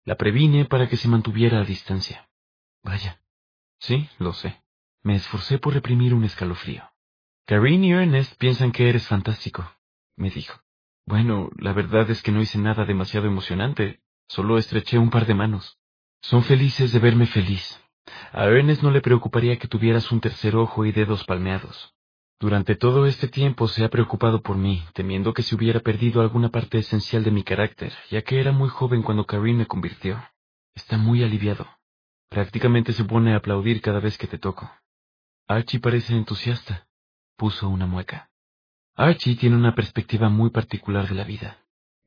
[0.05, 2.29] La previne para que se mantuviera a distancia.
[2.83, 3.21] Vaya.
[3.79, 4.63] Sí, lo sé.
[5.03, 6.85] Me esforcé por reprimir un escalofrío.
[7.47, 9.69] Karine y Ernest piensan que eres fantástico
[10.17, 10.61] me dijo.
[11.07, 15.35] Bueno, la verdad es que no hice nada demasiado emocionante, solo estreché un par de
[15.35, 15.79] manos.
[16.21, 17.83] Son felices de verme feliz.
[18.33, 21.95] A Ernest no le preocuparía que tuvieras un tercer ojo y dedos palmeados.
[22.43, 26.49] Durante todo este tiempo se ha preocupado por mí, temiendo que se hubiera perdido alguna
[26.49, 30.21] parte esencial de mi carácter, ya que era muy joven cuando Karine me convirtió.
[30.75, 31.69] Está muy aliviado.
[32.29, 34.69] Prácticamente se pone a aplaudir cada vez que te toco.
[35.47, 36.89] Archie parece entusiasta.
[37.37, 38.33] Puso una mueca.
[38.97, 41.59] Archie tiene una perspectiva muy particular de la vida.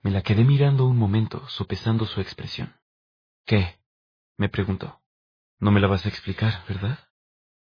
[0.04, 2.76] Me la quedé mirando un momento, sopesando su expresión.
[3.46, 3.78] ¿Qué?
[4.36, 5.00] me preguntó.
[5.62, 7.00] No me la vas a explicar, ¿verdad?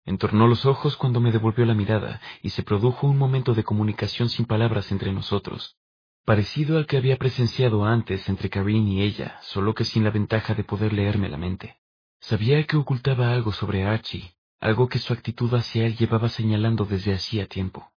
[0.04, 4.28] Entornó los ojos cuando me devolvió la mirada y se produjo un momento de comunicación
[4.28, 5.76] sin palabras entre nosotros,
[6.24, 10.54] parecido al que había presenciado antes entre Karine y ella, solo que sin la ventaja
[10.54, 11.76] de poder leerme la mente.
[12.20, 17.14] Sabía que ocultaba algo sobre Archie, algo que su actitud hacia él llevaba señalando desde
[17.14, 17.90] hacía tiempo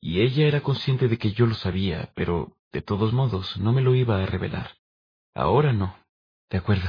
[0.00, 3.82] y ella era consciente de que yo lo sabía, pero, de todos modos, no me
[3.82, 4.76] lo iba a revelar.
[5.34, 5.96] Ahora no.
[6.48, 6.88] De acuerdo,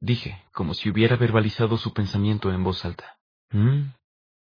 [0.00, 3.18] dije, como si hubiera verbalizado su pensamiento en voz alta.
[3.50, 3.92] ¿Mm?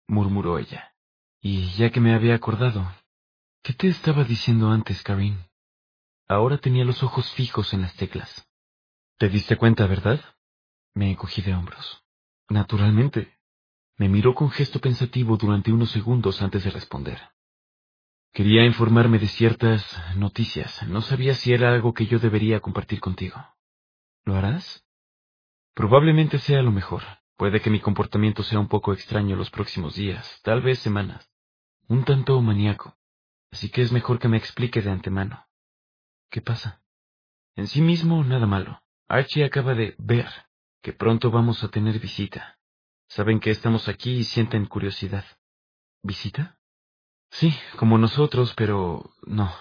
[0.08, 0.94] Murmuró ella.
[1.42, 2.92] Y ya que me había acordado,
[3.62, 5.46] ¿qué te estaba diciendo antes, Karin?
[6.28, 8.48] Ahora tenía los ojos fijos en las teclas.
[9.18, 10.20] ¿Te diste cuenta, verdad?
[10.94, 12.04] Me encogí de hombros.
[12.50, 13.38] Naturalmente.
[13.98, 17.22] Me miró con gesto pensativo durante unos segundos antes de responder.
[18.34, 19.86] Quería informarme de ciertas
[20.18, 20.84] noticias.
[20.88, 23.38] No sabía si era algo que yo debería compartir contigo.
[24.26, 24.84] ¿Lo harás?
[25.74, 27.04] Probablemente sea lo mejor.
[27.38, 31.30] Puede que mi comportamiento sea un poco extraño los próximos días, tal vez semanas.
[31.88, 32.98] Un tanto maníaco.
[33.52, 35.46] Así que es mejor que me explique de antemano.
[36.30, 36.82] ¿Qué pasa?
[37.56, 38.82] En sí mismo, nada malo.
[39.08, 40.28] Archie acaba de ver
[40.82, 42.58] que pronto vamos a tener visita.
[43.08, 45.26] Saben que estamos aquí y sienten curiosidad.
[46.02, 46.60] ¿Visita?
[47.32, 49.54] Sí, como nosotros, pero no.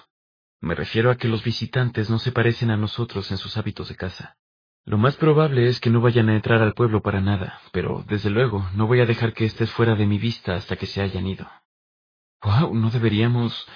[0.61, 3.97] Me refiero a que los visitantes no se parecen a nosotros en sus hábitos de
[3.97, 4.39] casa.
[4.87, 8.29] Lo más probable es que no vayan a entrar al pueblo para nada, pero desde
[8.29, 11.27] luego no voy a dejar que estés fuera de mi vista hasta que se hayan
[11.27, 11.49] ido.
[12.43, 13.67] Wow, no deberíamos.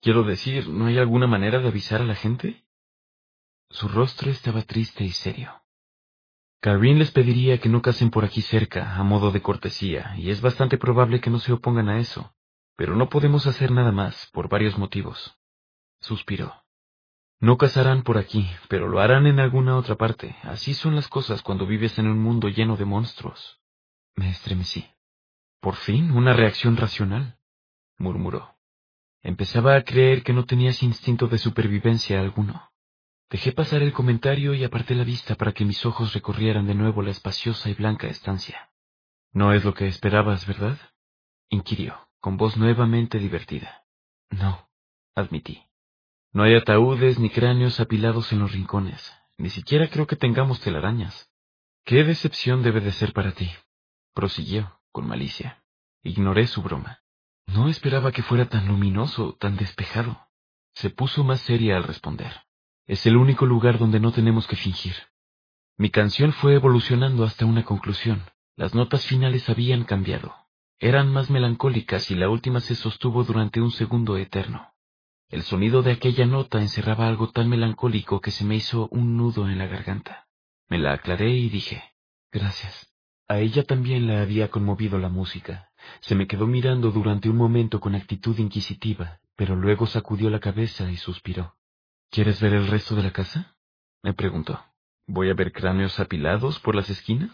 [0.00, 2.64] Quiero decir, ¿no hay alguna manera de avisar a la gente?
[3.70, 5.62] Su rostro estaba triste y serio.
[6.60, 10.40] Karin les pediría que no casen por aquí cerca, a modo de cortesía, y es
[10.40, 12.34] bastante probable que no se opongan a eso.
[12.76, 15.36] Pero no podemos hacer nada más, por varios motivos.
[16.00, 16.65] Suspiró.
[17.38, 20.36] No cazarán por aquí, pero lo harán en alguna otra parte.
[20.42, 23.60] Así son las cosas cuando vives en un mundo lleno de monstruos.
[24.14, 24.86] Me estremecí.
[25.60, 27.38] Por fin, una reacción racional,
[27.98, 28.56] murmuró.
[29.22, 32.70] Empezaba a creer que no tenías instinto de supervivencia alguno.
[33.28, 37.02] Dejé pasar el comentario y aparté la vista para que mis ojos recorrieran de nuevo
[37.02, 38.70] la espaciosa y blanca estancia.
[39.32, 40.78] No es lo que esperabas, ¿verdad?
[41.48, 43.84] inquirió con voz nuevamente divertida.
[44.30, 44.68] No,
[45.14, 45.62] admití.
[46.32, 49.14] No hay ataúdes ni cráneos apilados en los rincones.
[49.38, 51.30] Ni siquiera creo que tengamos telarañas.
[51.84, 53.50] Qué decepción debe de ser para ti.
[54.14, 55.62] prosiguió, con malicia.
[56.02, 57.00] Ignoré su broma.
[57.46, 60.28] No esperaba que fuera tan luminoso, tan despejado.
[60.74, 62.32] Se puso más seria al responder.
[62.86, 64.94] Es el único lugar donde no tenemos que fingir.
[65.76, 68.22] Mi canción fue evolucionando hasta una conclusión.
[68.56, 70.34] Las notas finales habían cambiado.
[70.78, 74.72] Eran más melancólicas y la última se sostuvo durante un segundo eterno.
[75.28, 79.48] El sonido de aquella nota encerraba algo tan melancólico que se me hizo un nudo
[79.48, 80.28] en la garganta.
[80.68, 81.82] Me la aclaré y dije,
[82.30, 82.92] gracias.
[83.28, 85.70] A ella también la había conmovido la música.
[86.00, 90.90] Se me quedó mirando durante un momento con actitud inquisitiva, pero luego sacudió la cabeza
[90.90, 91.56] y suspiró.
[92.10, 93.56] ¿Quieres ver el resto de la casa?
[94.02, 94.64] me preguntó.
[95.06, 97.32] ¿Voy a ver cráneos apilados por las esquinas?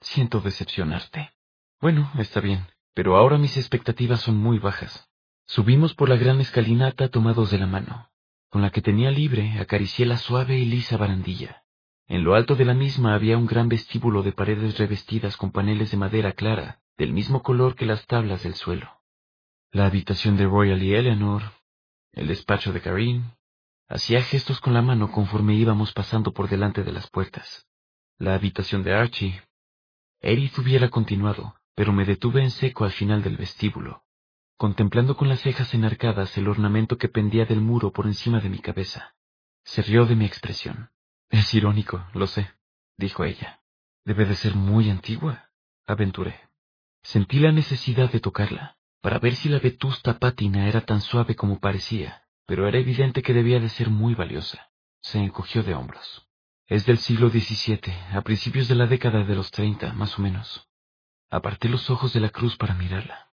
[0.00, 1.32] Siento decepcionarte.
[1.80, 5.10] Bueno, está bien pero ahora mis expectativas son muy bajas.
[5.46, 8.10] Subimos por la gran escalinata tomados de la mano.
[8.48, 11.64] Con la que tenía libre acaricié la suave y lisa barandilla.
[12.06, 15.90] En lo alto de la misma había un gran vestíbulo de paredes revestidas con paneles
[15.90, 19.00] de madera clara, del mismo color que las tablas del suelo.
[19.72, 21.42] La habitación de Royal y Eleanor,
[22.12, 23.32] el despacho de Karin,
[23.88, 27.66] hacía gestos con la mano conforme íbamos pasando por delante de las puertas.
[28.18, 29.42] La habitación de Archie.
[30.20, 34.03] Edith hubiera continuado, pero me detuve en seco al final del vestíbulo,
[34.56, 38.58] contemplando con las cejas enarcadas el ornamento que pendía del muro por encima de mi
[38.58, 39.14] cabeza.
[39.64, 40.90] Se rió de mi expresión.
[41.30, 42.50] Es irónico, lo sé,
[42.96, 43.60] dijo ella.
[44.04, 45.50] Debe de ser muy antigua,
[45.86, 46.38] aventuré.
[47.02, 51.58] Sentí la necesidad de tocarla, para ver si la vetusta pátina era tan suave como
[51.58, 54.70] parecía, pero era evidente que debía de ser muy valiosa.
[55.00, 56.26] Se encogió de hombros.
[56.66, 60.68] Es del siglo XVII, a principios de la década de los treinta, más o menos.
[61.30, 63.33] Aparté los ojos de la cruz para mirarla.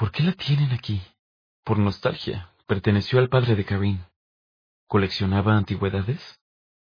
[0.00, 1.02] ¿Por qué la tienen aquí?
[1.62, 2.54] Por nostalgia.
[2.66, 4.02] Perteneció al padre de Karin.
[4.86, 6.40] ¿Coleccionaba antigüedades?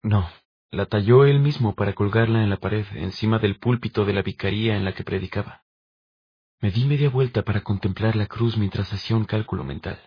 [0.03, 0.27] No,
[0.71, 4.75] la talló él mismo para colgarla en la pared, encima del púlpito de la vicaría
[4.75, 5.65] en la que predicaba.
[6.63, 10.01] Me di media vuelta para contemplar la cruz mientras hacía un cálculo mental.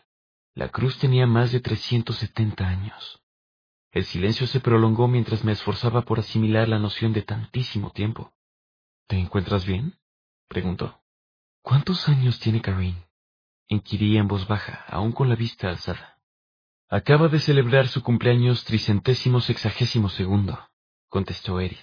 [0.55, 3.21] La cruz tenía más de 370 años.
[3.91, 8.33] El silencio se prolongó mientras me esforzaba por asimilar la noción de tantísimo tiempo.
[9.05, 9.99] ¿Te encuentras bien?
[10.47, 10.99] preguntó.
[11.67, 12.95] ¿Cuántos años tiene Karin?
[13.67, 16.17] inquirí en voz baja, aún con la vista alzada.
[16.87, 20.57] Acaba de celebrar su cumpleaños tricentésimo sexagésimo segundo,
[21.09, 21.77] contestó Eri.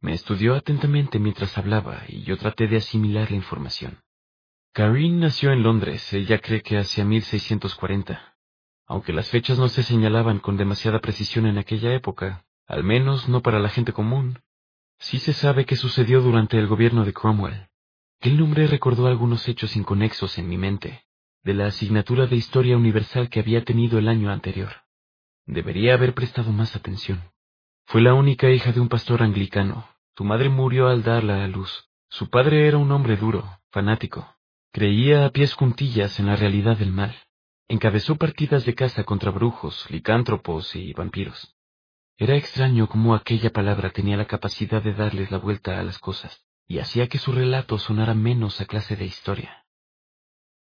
[0.00, 4.00] Me estudió atentamente mientras hablaba y yo traté de asimilar la información.
[4.72, 8.38] Karin nació en Londres, ella cree que hacia 1640.
[8.86, 13.42] Aunque las fechas no se señalaban con demasiada precisión en aquella época, al menos no
[13.42, 14.40] para la gente común,
[14.98, 17.68] sí se sabe que sucedió durante el gobierno de Cromwell.
[18.20, 21.04] El nombre recordó algunos hechos inconexos en mi mente,
[21.44, 24.72] de la asignatura de Historia Universal que había tenido el año anterior.
[25.44, 27.22] Debería haber prestado más atención.
[27.84, 29.86] Fue la única hija de un pastor anglicano.
[30.14, 31.88] Tu madre murió al darla a luz.
[32.08, 34.34] Su padre era un hombre duro, fanático.
[34.72, 37.14] Creía a pies juntillas en la realidad del mal.
[37.68, 41.54] Encabezó partidas de caza contra brujos, licántropos y vampiros.
[42.16, 46.45] Era extraño cómo aquella palabra tenía la capacidad de darles la vuelta a las cosas
[46.68, 49.64] y hacía que su relato sonara menos a clase de historia.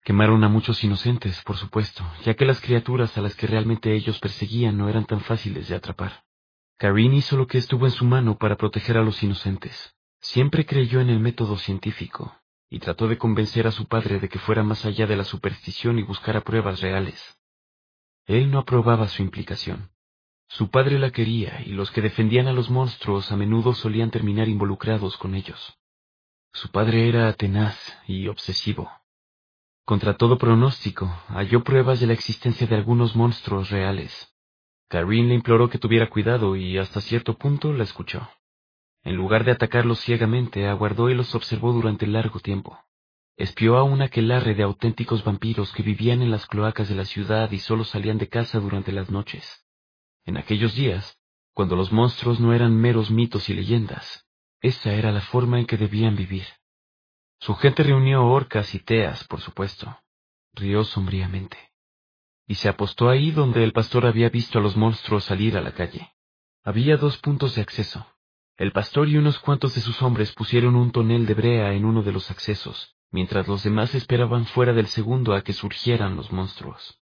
[0.03, 4.19] Quemaron a muchos inocentes, por supuesto, ya que las criaturas a las que realmente ellos
[4.21, 6.25] perseguían no eran tan fáciles de atrapar.
[6.79, 9.95] Karin hizo lo que estuvo en su mano para proteger a los inocentes.
[10.21, 12.41] Siempre creyó en el método científico,
[12.71, 15.99] y trató de convencer a su padre de que fuera más allá de la superstición
[15.99, 17.39] y buscara pruebas reales.
[18.27, 19.91] Él no aprobaba su implicación.
[20.49, 24.49] Su padre la quería, y los que defendían a los monstruos a menudo solían terminar
[24.49, 25.78] involucrados con ellos.
[26.53, 27.77] Su padre era tenaz
[28.07, 28.91] y obsesivo.
[29.85, 34.35] Contra todo pronóstico, halló pruebas de la existencia de algunos monstruos reales,
[34.89, 38.27] Karin le imploró que tuviera cuidado y hasta cierto punto la escuchó.
[39.05, 42.79] En lugar de atacarlos ciegamente, aguardó y los observó durante largo tiempo.
[43.37, 47.51] Espió a un aquelarre de auténticos vampiros que vivían en las cloacas de la ciudad
[47.53, 49.67] y solo salían de casa durante las noches.
[50.25, 51.19] En aquellos días,
[51.53, 54.27] cuando los monstruos no eran meros mitos y leyendas,
[54.61, 56.47] esa era la forma en que debían vivir.
[57.41, 60.01] Su gente reunió orcas y teas, por supuesto.
[60.55, 61.69] Rió sombríamente
[62.49, 65.73] y se apostó ahí donde el pastor había visto a los monstruos salir a la
[65.73, 66.15] calle.
[66.65, 68.07] Había dos puntos de acceso.
[68.57, 72.03] El pastor y unos cuantos de sus hombres pusieron un tonel de brea en uno
[72.03, 76.99] de los accesos, mientras los demás esperaban fuera del segundo a que surgieran los monstruos.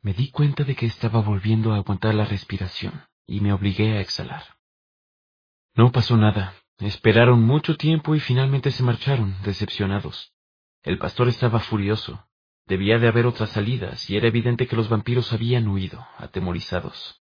[0.00, 4.00] Me di cuenta de que estaba volviendo a aguantar la respiración, y me obligué a
[4.00, 4.56] exhalar.
[5.74, 6.54] No pasó nada.
[6.78, 10.32] Esperaron mucho tiempo y finalmente se marcharon, decepcionados.
[10.82, 12.26] El pastor estaba furioso.
[12.66, 17.20] Debía de haber otras salidas, y era evidente que los vampiros habían huido, atemorizados.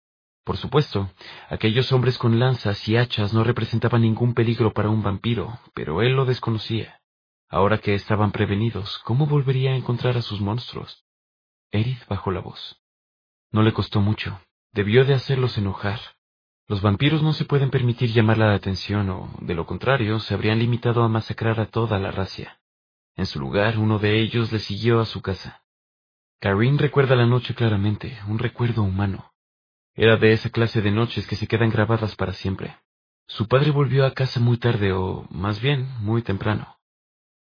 [0.45, 1.11] Por supuesto,
[1.49, 6.12] aquellos hombres con lanzas y hachas no representaban ningún peligro para un vampiro, pero él
[6.12, 7.01] lo desconocía.
[7.49, 11.05] Ahora que estaban prevenidos, ¿cómo volvería a encontrar a sus monstruos?
[11.70, 12.80] Erith bajó la voz.
[13.51, 14.40] No le costó mucho.
[14.72, 16.01] Debió de hacerlos enojar.
[16.67, 20.59] Los vampiros no se pueden permitir llamar la atención o, de lo contrario, se habrían
[20.59, 22.59] limitado a masacrar a toda la raza.
[23.17, 25.62] En su lugar, uno de ellos le siguió a su casa.
[26.41, 29.33] Karin recuerda la noche claramente, un recuerdo humano.
[29.95, 32.77] Era de esa clase de noches que se quedan grabadas para siempre.
[33.27, 36.79] Su padre volvió a casa muy tarde o, más bien, muy temprano.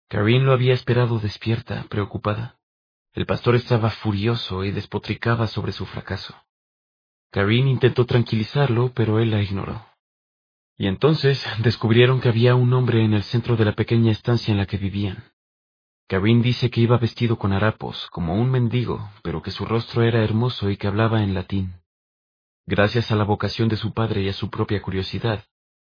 [0.08, 2.60] Karin lo había esperado despierta, preocupada.
[3.14, 6.34] El pastor estaba furioso y despotricaba sobre su fracaso.
[7.32, 9.86] Karin intentó tranquilizarlo, pero él la ignoró.
[10.78, 14.58] Y entonces descubrieron que había un hombre en el centro de la pequeña estancia en
[14.58, 15.24] la que vivían.
[16.08, 20.22] Karin dice que iba vestido con harapos, como un mendigo, pero que su rostro era
[20.22, 21.76] hermoso y que hablaba en latín.
[22.66, 25.46] Gracias a la vocación de su padre y a su propia curiosidad,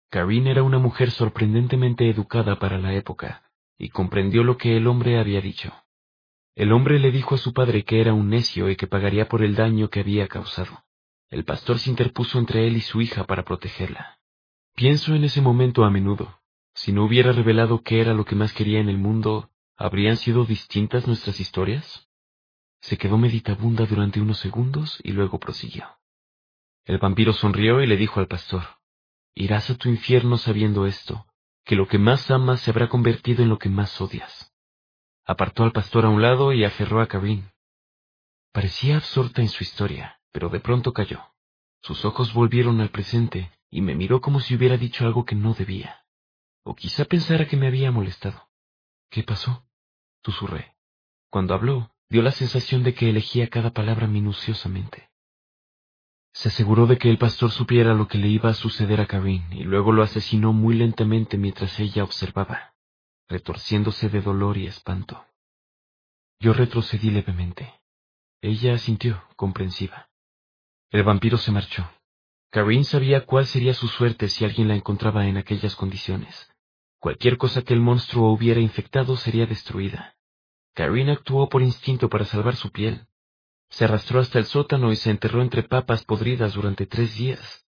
[0.09, 5.19] Karin era una mujer sorprendentemente educada para la época, y comprendió lo que el hombre
[5.19, 5.73] había dicho.
[6.55, 9.43] El hombre le dijo a su padre que era un necio y que pagaría por
[9.43, 10.83] el daño que había causado.
[11.33, 14.19] El pastor se interpuso entre él y su hija para protegerla.
[14.75, 16.39] Pienso en ese momento a menudo.
[16.73, 20.45] Si no hubiera revelado qué era lo que más quería en el mundo, ¿Habrían sido
[20.45, 22.07] distintas nuestras historias?
[22.81, 25.99] Se quedó meditabunda durante unos segundos y luego prosiguió.
[26.85, 28.63] El vampiro sonrió y le dijo al pastor,
[29.35, 31.25] Irás a tu infierno sabiendo esto,
[31.65, 34.53] que lo que más amas se habrá convertido en lo que más odias.
[35.25, 37.49] Apartó al pastor a un lado y aferró a Karin.
[38.51, 41.21] Parecía absorta en su historia, pero de pronto cayó.
[41.81, 45.53] Sus ojos volvieron al presente y me miró como si hubiera dicho algo que no
[45.53, 46.05] debía.
[46.63, 48.49] O quizá pensara que me había molestado.
[49.09, 49.65] ¿Qué pasó?
[50.23, 50.75] Susurré.
[51.29, 55.09] Cuando habló, dio la sensación de que elegía cada palabra minuciosamente.
[56.33, 59.45] Se aseguró de que el pastor supiera lo que le iba a suceder a Karin
[59.51, 62.73] y luego lo asesinó muy lentamente mientras ella observaba,
[63.27, 65.25] retorciéndose de dolor y espanto.
[66.39, 67.73] Yo retrocedí levemente.
[68.41, 70.09] Ella asintió, comprensiva.
[70.93, 71.89] El vampiro se marchó.
[72.51, 76.53] Karin sabía cuál sería su suerte si alguien la encontraba en aquellas condiciones,
[76.99, 80.15] Cualquier cosa que el monstruo hubiera infectado sería destruida.
[80.75, 83.07] Karin actuó por instinto para salvar su piel.
[83.69, 87.65] Se arrastró hasta el sótano y se enterró entre papas podridas durante tres días.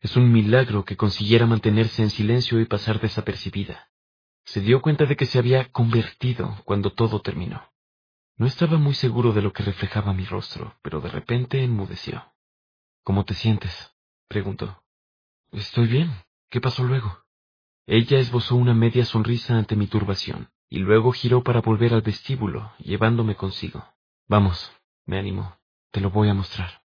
[0.00, 3.88] Es un milagro que consiguiera mantenerse en silencio y pasar desapercibida.
[4.44, 7.62] Se dio cuenta de que se había convertido cuando todo terminó.
[8.36, 12.35] No estaba muy seguro de lo que reflejaba mi rostro, pero de repente enmudeció.
[13.06, 13.94] ¿Cómo te sientes?
[14.26, 14.82] preguntó.
[15.52, 16.10] Estoy bien.
[16.50, 17.20] ¿Qué pasó luego?
[17.86, 22.72] Ella esbozó una media sonrisa ante mi turbación, y luego giró para volver al vestíbulo,
[22.78, 23.84] llevándome consigo.
[24.26, 24.72] Vamos,
[25.04, 25.56] me animó,
[25.92, 26.82] te lo voy a mostrar.